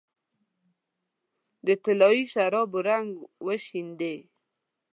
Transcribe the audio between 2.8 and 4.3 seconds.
رنګ وشیندې